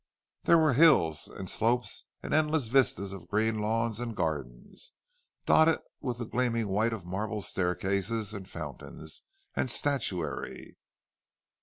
There 0.45 0.57
were 0.57 0.73
hills 0.73 1.27
and 1.27 1.47
slopes, 1.47 2.05
and 2.23 2.33
endless 2.33 2.69
vistas 2.69 3.13
of 3.13 3.27
green 3.27 3.59
lawns 3.59 3.99
and 3.99 4.15
gardens, 4.15 4.93
dotted 5.45 5.77
with 5.99 6.17
the 6.17 6.25
gleaming 6.25 6.69
white 6.69 6.91
of 6.91 7.05
marble 7.05 7.41
staircases 7.41 8.33
and 8.33 8.49
fountains 8.49 9.21
and 9.55 9.69
statuary. 9.69 10.75